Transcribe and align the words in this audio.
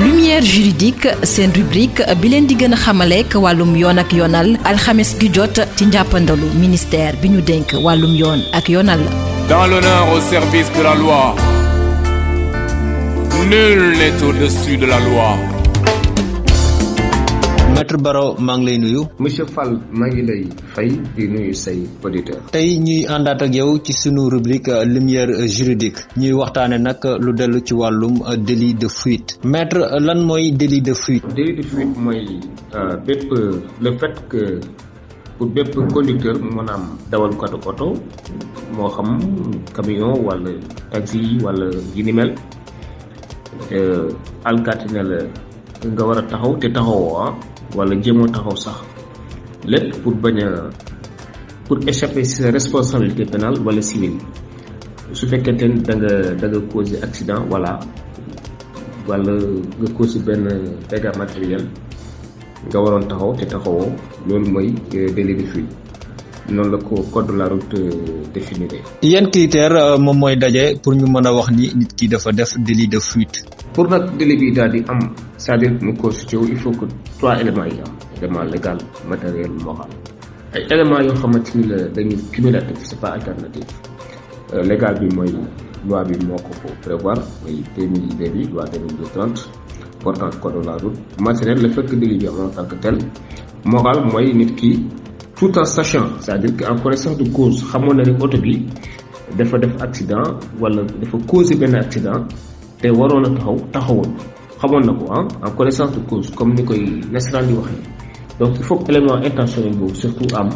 lumière 0.00 0.42
juridique 0.42 1.08
seen 1.32 1.50
rubrique 1.58 2.02
bi 2.20 2.28
leen 2.32 2.46
di 2.48 2.54
gën 2.60 2.72
a 2.76 2.78
xamaleek 2.84 3.34
wàllum 3.44 3.72
yoon 3.76 3.98
ak 4.02 4.12
jot 5.34 5.56
ci 5.76 5.84
ministère 6.62 7.14
bi 7.20 7.28
ñu 7.28 7.40
dénk 7.42 7.68
wàllum 7.84 8.14
yoon 8.16 8.40
ak 8.52 8.68
Dans 9.48 9.66
l'honneur 9.66 10.04
au 10.14 10.20
service 10.20 10.70
de 10.78 10.82
la 10.82 10.94
loi. 10.94 11.34
Nul 13.50 13.96
n'est 13.98 14.22
au-dessus 14.22 14.76
de 14.76 14.86
la 14.86 15.00
loi. 15.00 15.59
Maître 17.90 18.02
Baro 18.02 18.36
maa 18.38 18.56
ngi 18.58 18.66
lay 18.66 18.78
nuyu. 18.78 19.02
monsieur 19.18 19.46
Fall 19.46 19.78
maa 19.92 20.06
ngi 20.08 20.22
lay 20.22 20.44
fay 20.74 20.90
di 21.16 21.26
nuyu 21.28 21.54
say 21.54 21.78
auditeurs. 22.04 22.42
tey 22.52 22.78
ñuy 22.78 23.06
àndaat 23.06 23.42
ak 23.42 23.54
yow 23.54 23.78
ci 23.82 23.92
sunu 23.92 24.28
rubrique 24.30 24.70
lumière 24.86 25.30
juridique 25.48 25.98
ñuy 26.16 26.32
waxtaane 26.32 26.78
nag 26.78 27.02
lu 27.20 27.32
dellu 27.32 27.60
ci 27.64 27.74
wàllum 27.74 28.20
délit 28.46 28.74
de 28.74 28.88
fuite 28.88 29.38
maître 29.44 29.78
lan 30.00 30.22
mooy 30.24 30.52
délit 30.52 30.80
de 30.82 30.94
fuite. 30.94 31.24
délit 31.34 31.54
de 31.56 31.62
fuite 31.62 31.96
mooy 31.96 32.40
bépp 33.06 33.32
le 33.80 33.90
fait 33.98 34.14
que 34.28 34.60
pour 35.38 35.48
bépp 35.48 35.74
conducteur 35.92 36.38
maanaam 36.40 36.96
dawalkatu 37.10 37.56
oto 37.66 37.94
moo 38.76 38.88
xam 38.88 39.18
camion 39.74 40.14
wala 40.24 40.50
taxi 40.92 41.38
wala 41.42 41.66
yi 41.96 42.02
ni 42.04 42.12
mel 42.12 42.34
alkaati 44.44 44.94
na 44.94 45.02
la 45.02 45.18
nga 45.88 46.02
war 46.04 46.18
a 46.18 46.22
taxaw 46.28 46.52
te 46.60 46.68
taxawoo 46.68 47.16
ah 47.24 47.32
wala 47.76 47.94
jéemoo 48.02 48.28
taxaw 48.28 48.56
sax 48.64 48.76
lépp 49.64 49.96
pour 50.02 50.14
bañ 50.22 50.36
a 50.44 50.48
pour 51.66 51.78
échapper 51.88 52.24
sa 52.24 52.50
responsabilité 52.50 53.24
pénale 53.24 53.58
wala 53.66 53.80
civile 53.82 54.18
su 55.12 55.24
fekkente 55.30 55.64
ni 55.68 55.80
da 55.86 55.94
nga 55.96 56.12
da 56.40 56.46
nga 56.48 56.60
accident 57.06 57.42
wala 57.52 57.72
wala 59.08 59.32
nga 59.80 59.88
causé 59.96 60.18
benn 60.26 60.44
dégât 60.90 61.16
matériel 61.16 61.64
nga 62.68 62.78
waroon 62.82 63.08
taxaw 63.08 63.32
te 63.38 63.44
taxawoo 63.52 63.88
loolu 64.28 64.46
mooy 64.52 64.68
délit 65.16 65.36
de 65.40 65.46
fuite 65.52 65.72
noonu 66.52 66.70
la 66.72 66.78
ko 66.78 66.94
code 67.12 67.28
de 67.32 67.36
la 67.38 67.46
route 67.48 67.78
définir. 68.34 68.68
yan 69.02 69.26
critère 69.32 69.98
moom 69.98 70.18
mooy 70.18 70.36
daje 70.36 70.76
pour 70.82 70.94
ñu 70.94 71.06
mën 71.06 71.26
a 71.26 71.32
wax 71.32 71.48
ni 71.56 71.72
nit 71.74 71.90
ki 71.96 72.08
dafa 72.08 72.32
def 72.32 72.52
délit 72.58 72.88
de 72.88 72.98
fuite. 73.00 73.59
Pour 73.74 73.88
nag 73.88 74.16
délit 74.18 74.36
bi 74.36 74.52
daal 74.52 74.70
di 74.72 74.82
am 74.88 74.98
c'est-à-dire 75.36 75.72
mu 75.80 75.94
constitué 75.94 76.36
wu 76.38 76.46
il 76.50 76.56
faut 76.58 76.70
que 76.72 76.86
trois 77.18 77.40
éléments 77.40 77.64
yi 77.64 77.78
am 77.86 77.92
élément 78.18 78.42
légal 78.44 78.78
matériel 79.08 79.50
moral 79.64 79.88
ay 80.54 80.62
éléments 80.70 81.00
yoo 81.00 81.14
xamante 81.14 81.54
ni 81.54 81.64
la 81.66 81.76
dañuy 81.88 82.16
cumulatif 82.32 82.78
c'est 82.82 83.00
pas 83.00 83.10
alternatif 83.10 83.64
légal 84.70 84.98
bi 85.00 85.14
mooy 85.16 85.32
loi 85.88 86.04
bi 86.04 86.16
moo 86.26 86.36
ko 86.36 86.68
prévoir 86.82 87.16
mooy 87.42 87.62
deux 87.76 87.86
mille 87.86 88.08
deux 88.18 88.30
bi 88.30 88.46
loi 88.52 88.64
deux 88.72 88.80
mille 88.80 89.08
trente 89.14 89.48
portant 90.02 90.30
code 90.42 90.60
de 90.60 90.66
la 90.66 90.76
route 90.76 90.98
matériel 91.20 91.62
le 91.62 91.68
fait 91.68 91.84
que 91.84 91.94
délit 91.94 92.18
bi 92.18 92.26
am 92.26 92.40
en 92.46 92.48
tant 92.48 92.64
que 92.64 92.74
tel 92.76 92.98
moral 93.64 94.04
mooy 94.12 94.34
nit 94.34 94.54
ki 94.56 94.86
tout 95.36 95.56
en 95.58 95.64
sachant 95.64 96.08
c'est-à-dire 96.20 96.56
que 96.56 96.64
en 96.70 96.76
connaissance 96.78 97.16
de 97.16 97.28
cause 97.30 97.62
xamoon 97.70 97.94
na 97.94 98.02
ni 98.02 98.10
oto 98.20 98.36
bi 98.38 98.66
dafa 99.38 99.58
def 99.58 99.80
accident 99.80 100.26
wala 100.60 100.82
dafa 101.00 101.18
causé 101.28 101.54
benn 101.54 101.76
accident 101.76 102.26
waroon 102.88 103.24
a 103.72 103.84
ah. 105.42 105.50
Connaissance 105.56 105.92
cause 106.08 106.30
comme 106.30 106.54
donc 108.38 108.54
il 108.56 108.62
faut 108.64 108.76
que 108.78 108.90
élément 108.90 109.16
intentionnel 109.16 109.74
boobu 109.76 109.94
surtout 109.94 110.34
am 110.34 110.48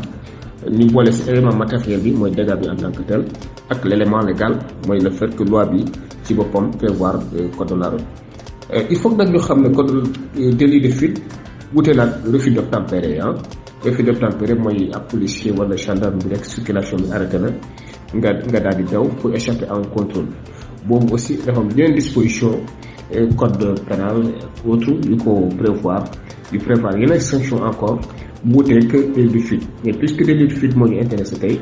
ñu 0.70 0.86
boole 0.90 1.12
si 1.12 1.30
matériel 1.58 2.00
bi 2.00 2.12
mooy 2.12 2.30
en 2.30 2.76
tant 2.76 2.90
que 2.92 3.02
tel 3.02 3.24
ak 3.68 3.84
légal 3.84 4.58
le 4.88 5.10
fait 5.10 5.36
que 5.36 5.44
loi 5.44 5.66
bi 5.66 5.84
ci 6.22 6.32
boppam 6.34 6.70
prévoir 6.70 7.18
code 7.58 7.68
de 7.68 7.74
route. 7.74 8.04
Il 8.90 8.96
faut 8.96 9.10
que 9.10 9.16
nag 9.16 9.30
ñu 9.30 9.38
xam 9.38 9.60
ne 9.62 9.68
code 9.68 10.08
délit 10.56 10.80
de 10.80 10.88
fuite 10.88 11.22
wute 11.74 11.88
refus 12.32 12.56
ah. 13.20 13.34
Refus 13.84 14.02
d'obtempérer 14.02 14.54
mooy 14.54 14.90
ab 14.94 15.06
policier 15.10 15.52
wala 15.52 15.76
gendarme 15.76 16.18
bi 16.24 16.30
rek 16.34 16.44
circulation 16.46 16.96
bi 16.96 17.12
arrêté 17.12 17.38
na 17.38 17.50
nga 18.14 19.00
pour 19.20 19.34
échapper 19.34 19.66
à 19.66 19.74
un 19.74 19.82
contrôle 19.82 20.28
boobu 20.88 21.14
aussi 21.14 21.36
dafa 21.46 21.60
am 21.60 21.68
yeneen 21.76 21.94
disposition 21.94 22.54
code 23.36 23.80
pénal 23.88 24.22
autre 24.66 24.90
yu 25.08 25.16
ko 25.16 25.48
prévoir 25.58 26.04
yu 26.52 26.58
prévoir 26.58 26.96
yeneen 26.98 27.20
sanction 27.20 27.62
encore 27.62 27.98
bu 28.44 28.56
wutee 28.58 28.86
que 28.88 28.98
délit 29.14 29.28
de 29.30 29.38
fuite 29.38 29.66
mais 29.84 29.92
puisque 29.92 30.24
délit 30.24 30.48
de 30.48 30.54
fuite 30.54 30.76
moo 30.76 30.86
ñu 30.88 31.00
intéressé 31.00 31.36
tey 31.38 31.60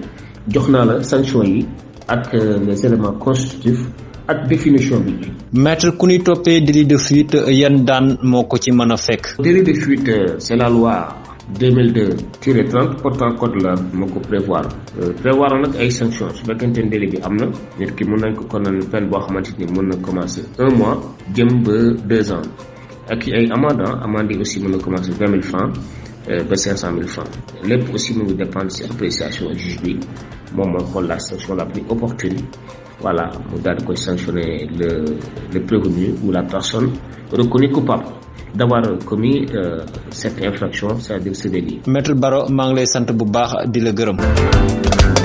jox 0.49 0.69
naa 0.69 0.84
la 0.84 1.03
sanction 1.03 1.43
yi 1.43 1.66
ak 2.09 2.32
les 2.66 2.87
éléments 2.87 3.12
constitutifs 3.12 3.84
ak 4.28 4.49
définition 4.49 5.00
bi. 5.00 5.15
maître 5.53 5.91
ku 5.99 6.06
ñuy 6.06 6.21
toppee 6.22 6.61
délit 6.61 6.87
de 6.87 6.97
fuite 6.97 7.37
yan 7.49 7.84
daan 7.84 8.16
moo 8.22 8.44
ko 8.44 8.56
ci 8.59 8.72
mën 8.72 8.91
a 8.91 8.97
fekk? 8.97 9.37
délit 9.43 9.62
de 9.62 9.75
fuite 9.75 10.11
c'est 10.38 10.56
la 10.56 10.69
loi 10.69 11.09
2002-30 11.58 13.03
portant 13.03 13.34
code 13.36 13.56
la 13.62 13.75
moo 13.92 14.06
ko 14.06 14.20
prévoir. 14.20 14.62
Prévoir 15.22 15.58
nag 15.60 15.75
ay 15.76 15.91
sanctions. 15.91 16.30
Su 16.34 16.44
fekkente 16.44 16.78
ne 16.84 16.91
délit 16.91 17.10
bi 17.10 17.19
am 17.22 17.36
na 17.36 17.47
nit 17.78 17.94
ki 17.97 18.04
mën 18.04 18.20
nañ 18.20 18.34
ko 18.36 18.44
kon 18.48 18.62
peine 18.91 19.08
boo 19.10 19.20
xamante 19.20 19.52
ni 19.58 19.66
mën 19.66 19.88
na 19.88 19.97
commencer 19.97 20.44
un 20.58 20.70
mois 20.76 21.00
jëm 21.34 21.62
ba 21.62 21.72
deux 22.06 22.32
ans. 22.32 22.42
Ak 23.10 23.26
ay 23.28 23.48
amende 23.50 23.82
amende 24.02 24.32
yi 24.32 24.41
aussi 24.41 24.60
mën 24.60 24.70
na 24.70 24.78
commencer 24.78 25.12
vingt 25.12 25.31
mille 25.31 25.42
francs 25.42 25.72
ba 26.48 26.54
cinq 26.56 26.76
cent 26.78 26.92
mille 26.92 27.08
francs. 27.08 27.31
Lépp 27.64 27.92
aussi 27.92 28.16
mu 28.16 28.25
ngi 28.25 28.34
dépendre 28.34 28.70
ci 28.70 28.84
appréciation 28.84 29.52
juge 29.52 29.81
bi. 29.82 29.98
Moom 30.54 30.70
mooy 30.72 30.84
xool 30.92 31.06
la 31.08 31.19
sanction 31.19 31.54
la 31.56 31.66
plus 31.66 31.82
opportune. 31.88 32.36
Voilà 33.00 33.31
mu 33.50 33.58
daal 33.60 33.76
di 33.78 33.84
koy 33.84 33.97
sanctionner 33.97 34.69
le 34.78 35.04
le 35.52 35.60
prévenu 35.66 36.14
ou 36.25 36.31
la 36.31 36.42
personne 36.44 36.91
reconnue 37.32 37.70
coupable 37.72 38.04
d'avoir 38.54 38.82
commis 39.04 39.46
euh, 39.54 39.80
cette 40.10 40.42
infraction 40.44 40.98
c'est-à-dire 40.98 41.34
ce 41.36 41.48
délit. 41.48 41.80
maître 41.86 42.12
lay 42.74 42.86
sant 42.86 43.06
bu 43.12 43.24
baax 43.24 43.68
di 43.68 43.80
la 43.80 43.92
gërëm. 43.92 45.22